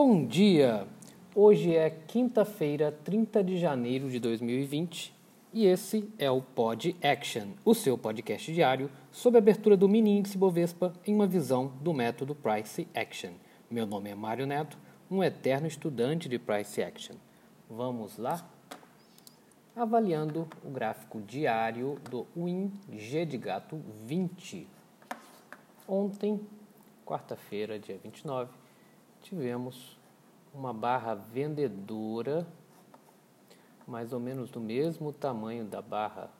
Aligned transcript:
Bom 0.00 0.24
dia! 0.24 0.86
Hoje 1.34 1.74
é 1.74 1.90
quinta-feira, 1.90 2.92
30 3.02 3.42
de 3.42 3.58
janeiro 3.58 4.08
de 4.08 4.20
2020 4.20 5.12
e 5.52 5.66
esse 5.66 6.08
é 6.16 6.30
o 6.30 6.40
Pod 6.40 6.94
Action, 7.02 7.48
o 7.64 7.74
seu 7.74 7.98
podcast 7.98 8.54
diário 8.54 8.88
sobre 9.10 9.38
a 9.38 9.42
abertura 9.42 9.76
do 9.76 9.88
mini 9.88 10.16
índice 10.16 10.38
Bovespa 10.38 10.92
em 11.04 11.12
uma 11.12 11.26
visão 11.26 11.72
do 11.80 11.92
método 11.92 12.32
Price 12.32 12.86
Action. 12.94 13.32
Meu 13.68 13.86
nome 13.86 14.08
é 14.08 14.14
Mário 14.14 14.46
Neto, 14.46 14.78
um 15.10 15.20
eterno 15.20 15.66
estudante 15.66 16.28
de 16.28 16.38
Price 16.38 16.80
Action. 16.80 17.16
Vamos 17.68 18.18
lá? 18.18 18.48
Avaliando 19.74 20.46
o 20.64 20.70
gráfico 20.70 21.20
diário 21.20 21.98
do 22.08 22.24
WIN 22.36 22.70
G 22.92 23.26
de 23.26 23.36
Gato 23.36 23.82
20. 24.04 24.64
Ontem, 25.88 26.40
quarta-feira, 27.04 27.80
dia 27.80 27.98
29, 28.00 28.48
tivemos 29.22 29.96
uma 30.54 30.72
barra 30.72 31.14
vendedora 31.14 32.46
mais 33.86 34.12
ou 34.12 34.20
menos 34.20 34.50
do 34.50 34.60
mesmo 34.60 35.12
tamanho 35.14 35.64
da 35.64 35.80
barra 35.80 36.30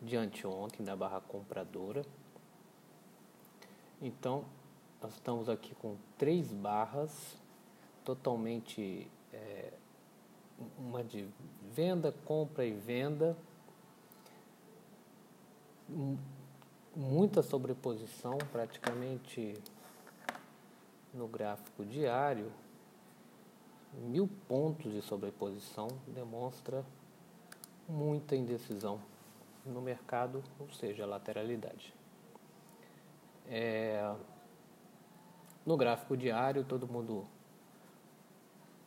de 0.00 0.16
anteontem, 0.16 0.84
da 0.84 0.96
barra 0.96 1.20
compradora. 1.20 2.04
Então, 4.00 4.44
nós 5.00 5.12
estamos 5.12 5.48
aqui 5.48 5.76
com 5.76 5.96
três 6.18 6.52
barras 6.52 7.36
totalmente 8.04 9.08
é, 9.32 9.72
uma 10.76 11.04
de 11.04 11.28
venda, 11.72 12.12
compra 12.24 12.66
e 12.66 12.72
venda, 12.72 13.36
muita 16.96 17.42
sobreposição, 17.42 18.38
praticamente 18.50 19.54
no 21.12 21.28
gráfico 21.28 21.84
diário, 21.84 22.50
mil 23.92 24.28
pontos 24.48 24.90
de 24.90 25.02
sobreposição 25.02 25.88
demonstra 26.08 26.84
muita 27.88 28.34
indecisão 28.34 29.00
no 29.66 29.80
mercado, 29.80 30.42
ou 30.58 30.70
seja, 30.70 31.04
lateralidade. 31.04 31.94
É, 33.48 34.14
no 35.64 35.76
gráfico 35.76 36.16
diário, 36.16 36.64
todo 36.64 36.88
mundo 36.88 37.26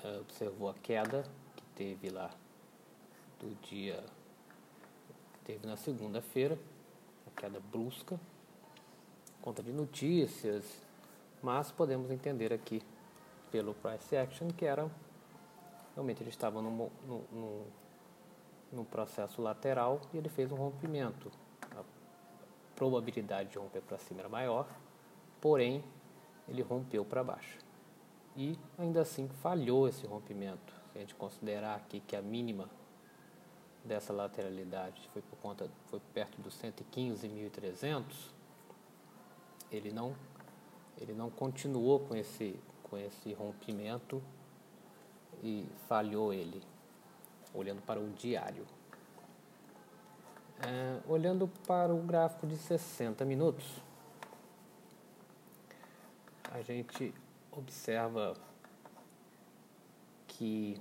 é, 0.03 0.19
observou 0.19 0.69
a 0.69 0.73
queda 0.73 1.23
que 1.55 1.63
teve 1.75 2.09
lá 2.09 2.31
do 3.39 3.55
dia, 3.61 4.03
teve 5.44 5.67
na 5.67 5.78
segunda-feira, 5.78 6.57
a 7.28 7.39
queda 7.39 7.59
brusca, 7.59 8.19
conta 9.41 9.61
de 9.61 9.72
notícias, 9.72 10.84
mas 11.45 11.71
podemos 11.71 12.09
entender 12.09 12.51
aqui 12.51 12.81
pelo 13.51 13.75
price 13.75 14.17
action 14.17 14.47
que 14.47 14.65
era 14.65 14.89
realmente 15.93 16.23
ele 16.23 16.31
estava 16.31 16.59
no, 16.59 16.71
no, 17.07 17.21
no, 17.31 17.65
no 18.71 18.83
processo 18.83 19.43
lateral 19.43 20.01
e 20.11 20.17
ele 20.17 20.27
fez 20.27 20.51
um 20.51 20.55
rompimento. 20.55 21.31
A 21.77 21.83
probabilidade 22.75 23.49
de 23.51 23.59
romper 23.59 23.81
para 23.81 23.99
cima 23.99 24.21
era 24.21 24.27
maior, 24.27 24.67
porém 25.39 25.83
ele 26.47 26.63
rompeu 26.63 27.05
para 27.05 27.23
baixo. 27.23 27.59
E 28.35 28.57
ainda 28.75 29.01
assim 29.01 29.27
falhou 29.27 29.88
esse 29.88 30.05
rompimento. 30.07 30.73
Se 30.91 30.97
a 30.97 31.01
gente 31.01 31.13
considerar 31.13 31.75
aqui 31.75 31.99
que 31.99 32.16
a 32.16 32.23
mínima 32.23 32.67
dessa 33.83 34.11
lateralidade 34.11 35.07
foi 35.13 35.21
por 35.21 35.38
conta 35.38 35.69
foi 35.85 36.01
perto 36.11 36.41
dos 36.41 36.59
115.300, 36.59 38.03
ele 39.71 39.91
não 39.91 40.16
ele 40.99 41.13
não 41.13 41.29
continuou 41.29 41.99
com 41.99 42.15
esse 42.15 42.59
com 42.89 42.97
esse 42.97 43.33
rompimento 43.33 44.21
e 45.43 45.67
falhou 45.88 46.31
ele, 46.31 46.61
olhando 47.53 47.81
para 47.81 47.99
o 47.99 48.09
diário. 48.11 48.65
É, 50.61 51.01
olhando 51.07 51.47
para 51.67 51.94
o 51.94 52.01
gráfico 52.01 52.47
de 52.47 52.55
60 52.55 53.25
minutos, 53.25 53.66
a 56.51 56.61
gente 56.61 57.13
observa 57.51 58.34
que 60.28 60.79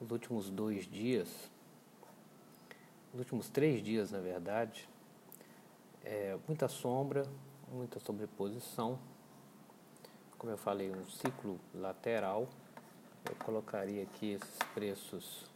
os 0.00 0.10
últimos 0.10 0.50
dois 0.50 0.84
dias, 0.84 1.28
os 3.12 3.20
últimos 3.20 3.48
três 3.48 3.82
dias, 3.82 4.10
na 4.10 4.18
verdade, 4.18 4.88
é, 6.04 6.36
muita 6.48 6.66
sombra, 6.66 7.24
muita 7.72 7.98
sobreposição. 7.98 9.00
Como 10.38 10.52
eu 10.52 10.58
falei, 10.58 10.90
um 10.90 11.08
ciclo 11.08 11.58
lateral. 11.74 12.46
Eu 13.24 13.34
colocaria 13.36 14.02
aqui 14.02 14.32
esses 14.32 14.58
preços 14.74 15.46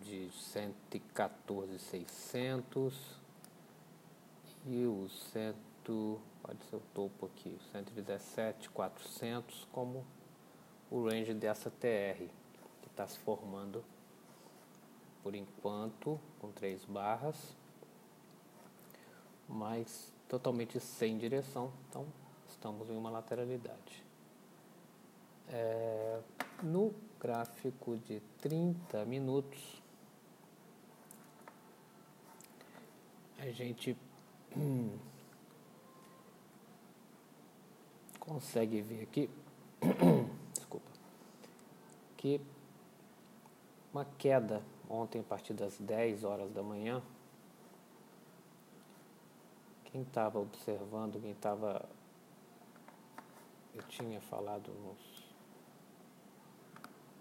de 0.00 0.30
114,600 0.30 3.18
e 4.66 4.86
o 4.86 5.06
100, 5.08 5.54
pode 6.42 6.64
ser 6.64 6.76
o 6.76 6.82
topo 6.94 7.26
aqui, 7.26 7.58
117,400 7.72 9.66
como 9.72 10.06
o 10.90 11.08
range 11.08 11.34
dessa 11.34 11.70
TR 11.70 12.28
que 12.82 12.88
está 12.90 13.06
se 13.06 13.18
formando 13.18 13.84
por 15.22 15.34
enquanto 15.34 16.18
com 16.38 16.52
três 16.52 16.84
barras, 16.84 17.56
mas 19.48 20.12
totalmente 20.28 20.78
sem 20.78 21.16
direção, 21.16 21.72
então 21.88 22.06
estamos 22.48 22.90
em 22.90 22.96
uma 22.96 23.10
lateralidade. 23.10 24.04
É, 25.48 26.20
no 26.62 26.94
gráfico 27.18 27.96
de 27.96 28.20
30 28.40 29.04
minutos, 29.06 29.82
a 33.38 33.50
gente 33.50 33.96
consegue 38.20 38.82
ver 38.82 39.02
aqui, 39.02 39.30
desculpa, 40.52 40.90
que 42.16 42.40
uma 43.92 44.04
queda 44.04 44.62
ontem 44.88 45.20
a 45.20 45.24
partir 45.24 45.54
das 45.54 45.78
10 45.78 46.24
horas 46.24 46.52
da 46.52 46.62
manhã. 46.62 47.02
Quem 49.90 50.02
estava 50.02 50.38
observando, 50.38 51.20
quem 51.20 51.32
estava 51.32 51.88
eu 53.74 53.82
tinha 53.84 54.20
falado 54.20 54.72
nos, 54.72 55.24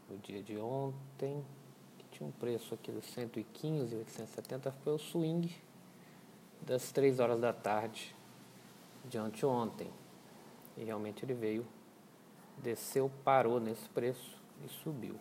no 0.09 0.17
dia 0.17 0.41
de 0.41 0.57
ontem, 0.57 1.45
que 1.97 2.05
tinha 2.09 2.27
um 2.27 2.31
preço 2.31 2.73
aqui 2.73 2.91
dos 2.91 3.05
115, 3.05 3.95
870, 3.95 4.71
foi 4.83 4.93
o 4.93 4.97
swing 4.97 5.55
das 6.61 6.91
3 6.91 7.19
horas 7.19 7.39
da 7.39 7.53
tarde 7.53 8.15
de 9.05 9.17
anteontem. 9.17 9.91
E 10.75 10.83
realmente 10.83 11.23
ele 11.23 11.33
veio, 11.33 11.65
desceu, 12.57 13.09
parou 13.23 13.59
nesse 13.59 13.87
preço 13.89 14.37
e 14.65 14.67
subiu. 14.67 15.15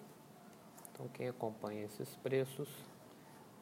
Então 0.91 1.07
quem 1.09 1.29
acompanha 1.29 1.85
esses 1.85 2.17
preços, 2.17 2.69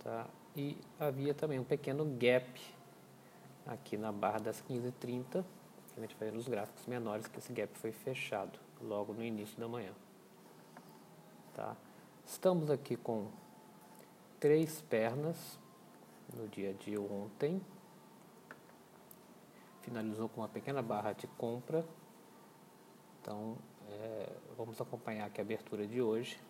tá? 0.03 0.27
E 0.57 0.79
havia 0.99 1.35
também 1.35 1.59
um 1.59 1.65
pequeno 1.65 2.05
gap 2.17 2.61
aqui 3.67 3.97
na 3.97 4.13
barra 4.13 4.39
das 4.39 4.63
15h30 4.63 5.45
a 5.97 6.01
gente 6.01 6.17
vai 6.17 6.29
ver 6.29 6.35
nos 6.35 6.49
gráficos 6.49 6.87
menores 6.87 7.27
que 7.29 7.39
esse 7.39 7.53
gap 7.53 7.79
foi 7.79 7.93
fechado 7.93 8.59
logo 8.81 9.13
no 9.13 9.23
início 9.23 9.59
da 9.59 9.69
manhã. 9.69 9.93
Tá? 11.55 11.77
Estamos 12.27 12.69
aqui 12.69 12.97
com 12.97 13.29
três 14.41 14.81
pernas 14.83 15.59
no 16.35 16.49
dia 16.49 16.75
de 16.75 16.99
ontem. 16.99 17.65
Finalizou 19.83 20.29
com 20.29 20.41
uma 20.41 20.49
pequena 20.49 20.83
barra 20.83 21.13
de 21.13 21.29
compra. 21.29 21.85
Então, 23.21 23.57
é, 23.89 24.33
vamos 24.57 24.81
acompanhar 24.81 25.27
aqui 25.27 25.41
a 25.41 25.45
abertura 25.45 25.87
de 25.87 26.03
hoje 26.03 26.41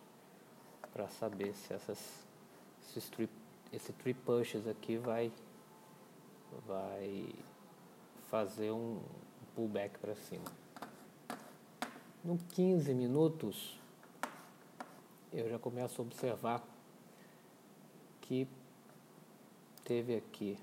para 0.90 1.06
saber 1.08 1.54
se 1.54 1.74
essas, 1.74 1.98
esses 2.88 3.10
tri, 3.10 3.28
esse 3.70 3.92
tree 3.92 4.14
pushes 4.14 4.66
aqui 4.66 4.96
vai, 4.96 5.30
vai 6.66 7.28
fazer 8.30 8.70
um, 8.70 9.00
pullback 9.54 9.98
para 9.98 10.14
cima. 10.14 10.44
No 12.24 12.38
15 12.54 12.92
minutos, 12.94 13.78
eu 15.32 15.48
já 15.48 15.58
começo 15.58 16.00
a 16.00 16.04
observar 16.04 16.62
que 18.20 18.48
teve 19.84 20.16
aqui 20.16 20.58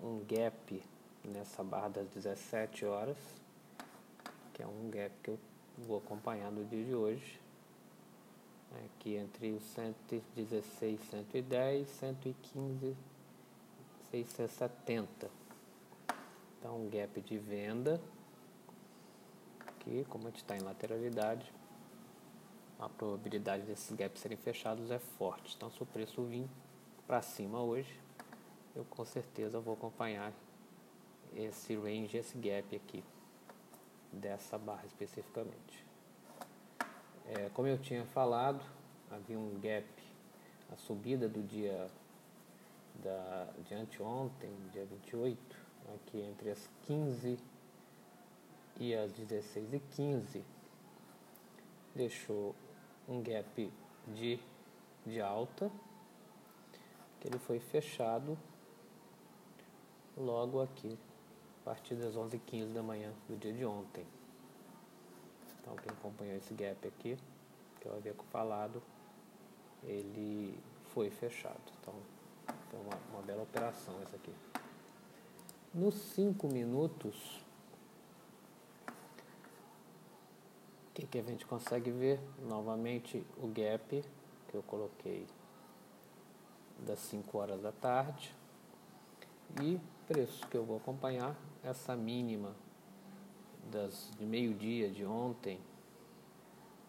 um 0.00 0.24
gap 0.24 0.82
nessa 1.24 1.62
barra 1.64 1.88
das 1.88 2.08
17 2.08 2.84
horas, 2.84 3.16
que 4.52 4.62
é 4.62 4.66
um 4.66 4.90
gap 4.90 5.12
que 5.22 5.30
eu 5.30 5.38
vou 5.78 5.98
acompanhar 5.98 6.50
no 6.50 6.64
dia 6.64 6.84
de 6.84 6.94
hoje, 6.94 7.40
aqui 8.84 9.16
entre 9.16 9.52
os 9.52 9.62
116, 9.62 11.00
110, 11.10 11.88
115, 11.88 12.96
670 14.12 15.42
então, 16.62 16.76
um 16.76 16.88
gap 16.88 17.20
de 17.20 17.36
venda 17.38 18.00
aqui, 19.66 20.06
como 20.08 20.28
a 20.28 20.30
gente 20.30 20.42
está 20.42 20.56
em 20.56 20.60
lateralidade, 20.60 21.52
a 22.78 22.88
probabilidade 22.88 23.64
desses 23.64 23.90
gaps 23.96 24.22
serem 24.22 24.36
fechados 24.36 24.92
é 24.92 25.00
forte. 25.00 25.56
Então, 25.56 25.68
se 25.72 25.82
o 25.82 25.86
preço 25.86 26.22
vir 26.22 26.48
para 27.04 27.20
cima 27.20 27.60
hoje, 27.60 28.00
eu 28.76 28.84
com 28.84 29.04
certeza 29.04 29.58
vou 29.58 29.74
acompanhar 29.74 30.32
esse 31.34 31.74
range, 31.74 32.16
esse 32.16 32.38
gap 32.38 32.76
aqui, 32.76 33.02
dessa 34.12 34.56
barra 34.56 34.86
especificamente. 34.86 35.84
É, 37.26 37.50
como 37.54 37.66
eu 37.66 37.76
tinha 37.76 38.04
falado, 38.06 38.64
havia 39.10 39.36
um 39.36 39.58
gap, 39.58 39.88
a 40.70 40.76
subida 40.76 41.28
do 41.28 41.42
dia 41.42 41.90
da, 42.96 43.48
de 43.64 43.74
anteontem, 43.74 44.50
dia 44.72 44.84
28, 44.84 45.56
aqui 45.94 46.20
entre 46.20 46.50
as 46.50 46.68
15 46.86 47.38
e 48.80 48.94
as 48.94 49.12
16 49.12 49.74
e 49.74 49.80
15, 49.80 50.44
deixou 51.94 52.54
um 53.08 53.22
gap 53.22 53.72
de, 54.08 54.38
de 55.06 55.20
alta, 55.20 55.70
que 57.20 57.28
ele 57.28 57.38
foi 57.38 57.60
fechado 57.60 58.38
logo 60.16 60.60
aqui, 60.60 60.98
a 61.60 61.64
partir 61.64 61.94
das 61.94 62.14
11h15 62.14 62.72
da 62.72 62.82
manhã 62.82 63.12
do 63.28 63.36
dia 63.36 63.52
de 63.52 63.64
ontem. 63.64 64.04
Então, 65.60 65.76
quem 65.76 65.92
acompanhou 65.92 66.36
esse 66.36 66.52
gap 66.54 66.88
aqui, 66.88 67.16
que 67.80 67.86
eu 67.86 67.94
havia 67.94 68.14
falado, 68.30 68.82
ele 69.84 70.58
foi 70.92 71.10
fechado. 71.10 71.60
Então, 71.80 71.94
foi 72.72 72.80
uma, 72.80 72.98
uma 73.12 73.22
bela 73.22 73.42
operação 73.42 73.94
essa 74.02 74.16
aqui. 74.16 74.34
Nos 75.74 75.94
5 75.94 76.48
minutos, 76.48 77.44
o 80.88 80.92
que, 80.94 81.06
que 81.06 81.18
a 81.18 81.22
gente 81.22 81.44
consegue 81.44 81.90
ver? 81.90 82.18
Novamente 82.48 83.26
o 83.36 83.46
gap 83.46 84.02
que 84.48 84.54
eu 84.54 84.62
coloquei 84.62 85.26
das 86.78 86.98
5 87.00 87.38
horas 87.38 87.60
da 87.60 87.72
tarde 87.72 88.34
e 89.60 89.78
preço 90.08 90.48
que 90.48 90.56
eu 90.56 90.64
vou 90.64 90.78
acompanhar 90.78 91.36
essa 91.62 91.94
mínima 91.94 92.56
das 93.70 94.10
de 94.18 94.24
meio-dia 94.24 94.90
de 94.90 95.04
ontem 95.04 95.60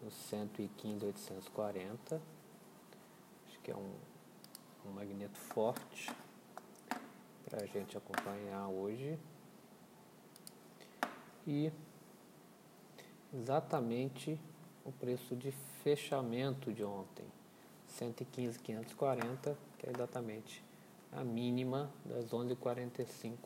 no 0.02 0.10
115.840 0.10 2.20
acho 3.46 3.60
que 3.62 3.70
é 3.70 3.76
um, 3.76 3.92
um 4.84 4.92
magneto 4.92 5.38
forte 5.38 6.14
para 7.44 7.62
a 7.62 7.66
gente 7.66 7.96
acompanhar 7.96 8.68
hoje 8.68 9.18
e 11.46 11.72
exatamente 13.32 14.40
o 14.84 14.92
preço 14.92 15.34
de 15.36 15.52
fechamento 15.82 16.72
de 16.72 16.84
ontem 16.84 17.24
115.540 17.98 19.56
que 19.78 19.86
é 19.86 19.90
exatamente 19.90 20.64
a 21.12 21.22
mínima 21.22 21.90
das 22.04 22.30
11h45 22.30 23.36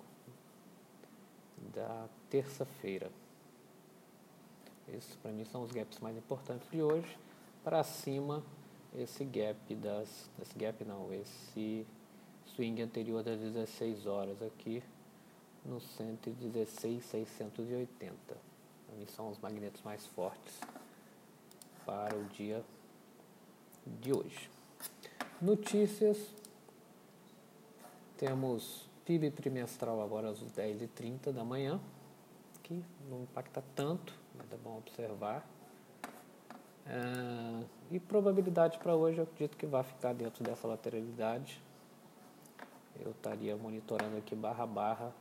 da 1.75 2.09
terça-feira. 2.31 3.11
Esses 4.89 5.15
para 5.17 5.31
mim 5.33 5.45
são 5.45 5.63
os 5.63 5.71
gaps 5.71 5.99
mais 6.01 6.17
importantes 6.17 6.69
de 6.71 6.83
hoje. 6.83 7.19
Para 7.63 7.85
cima, 7.85 8.43
esse 8.97 9.25
gap 9.25 9.75
das. 9.75 10.31
Esse 10.41 10.57
gap 10.59 10.85
não, 10.85 11.13
esse 11.13 11.85
swing 12.55 12.81
anterior 12.83 13.23
das 13.23 13.41
16 13.41 14.07
horas 14.07 14.41
aqui 14.43 14.83
no 15.65 15.81
116,680. 15.81 18.17
Para 18.87 18.97
mim 18.97 19.07
são 19.07 19.31
os 19.31 19.39
magnetos 19.39 19.81
mais 19.83 20.05
fortes 20.07 20.61
para 21.85 22.17
o 22.17 22.25
dia 22.25 22.65
de 24.01 24.13
hoje. 24.13 24.51
Notícias 25.41 26.19
temos 28.17 28.89
PIB 29.05 29.31
trimestral 29.31 30.03
agora 30.03 30.31
às 30.31 30.43
10h30 30.43 31.31
da 31.33 31.45
manhã, 31.45 31.81
que 32.63 32.83
não 33.09 33.23
impacta 33.23 33.63
tanto, 33.75 34.13
mas 34.37 34.53
é 34.53 34.57
bom 34.57 34.79
observar. 34.79 35.49
É, 36.85 37.65
e 37.91 37.99
probabilidade 37.99 38.79
para 38.79 38.95
hoje 38.95 39.19
eu 39.19 39.25
acredito 39.25 39.57
que 39.57 39.67
vai 39.67 39.83
ficar 39.83 40.13
dentro 40.13 40.45
dessa 40.45 40.67
lateralidade. 40.67 41.61
Eu 43.01 43.13
estaria 43.13 43.57
monitorando 43.57 44.17
aqui 44.17 44.35
barra 44.35 44.67
barra 44.67 45.13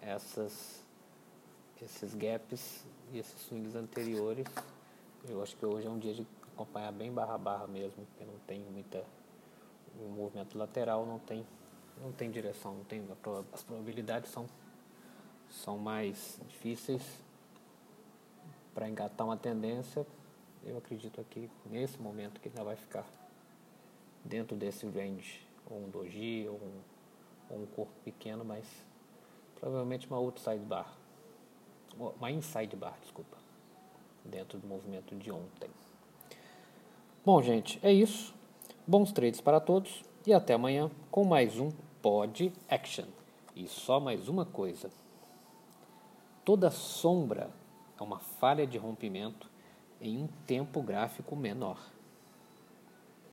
essas, 0.00 0.82
esses 1.80 2.14
gaps 2.14 2.84
e 3.12 3.18
esses 3.18 3.40
swings 3.42 3.74
anteriores. 3.74 4.46
Eu 5.28 5.42
acho 5.42 5.56
que 5.56 5.64
hoje 5.64 5.86
é 5.86 5.90
um 5.90 5.98
dia 5.98 6.12
de 6.12 6.26
acompanhar 6.52 6.92
bem 6.92 7.12
barra 7.12 7.38
barra 7.38 7.66
mesmo, 7.66 8.04
porque 8.06 8.24
não 8.24 8.38
tem 8.46 8.60
muita. 8.60 9.04
O 9.98 10.08
movimento 10.08 10.56
lateral 10.58 11.06
não 11.06 11.18
tem 11.18 11.46
não 12.02 12.10
tem 12.10 12.30
direção, 12.30 12.74
não 12.74 12.84
tem 12.84 13.02
as 13.52 13.62
probabilidades 13.62 14.30
são 14.30 14.46
são 15.48 15.78
mais 15.78 16.40
difíceis 16.48 17.02
para 18.74 18.88
engatar 18.88 19.26
uma 19.26 19.36
tendência. 19.36 20.06
Eu 20.64 20.78
acredito 20.78 21.20
aqui 21.20 21.50
nesse 21.66 22.00
momento 22.00 22.40
que 22.40 22.48
ainda 22.48 22.62
vai 22.62 22.76
ficar 22.76 23.04
dentro 24.24 24.56
desse 24.56 24.86
range, 24.86 25.44
ou 25.68 25.78
um 25.78 25.90
doji, 25.90 26.46
ou 26.48 26.54
um, 26.54 26.80
ou 27.50 27.62
um 27.62 27.66
corpo 27.66 27.92
pequeno, 28.04 28.44
mas 28.44 28.64
provavelmente 29.58 30.06
uma 30.06 30.18
outside 30.18 30.64
bar, 30.64 30.96
uma 31.98 32.30
inside 32.30 32.76
bar, 32.76 32.96
desculpa, 33.02 33.36
dentro 34.24 34.58
do 34.58 34.66
movimento 34.66 35.16
de 35.16 35.32
ontem. 35.32 35.68
Bom, 37.24 37.42
gente, 37.42 37.78
é 37.82 37.92
isso. 37.92 38.34
Bons 38.86 39.12
trades 39.12 39.40
para 39.40 39.60
todos 39.60 40.02
e 40.26 40.32
até 40.32 40.54
amanhã 40.54 40.90
com 41.10 41.24
mais 41.24 41.58
um 41.58 41.70
Pod 42.00 42.52
Action. 42.68 43.06
E 43.54 43.66
só 43.66 44.00
mais 44.00 44.28
uma 44.28 44.44
coisa: 44.44 44.90
toda 46.44 46.70
sombra 46.70 47.50
é 47.98 48.02
uma 48.02 48.18
falha 48.18 48.66
de 48.66 48.78
rompimento 48.78 49.51
em 50.02 50.18
um 50.18 50.26
tempo 50.46 50.82
gráfico 50.82 51.36
menor. 51.36 51.91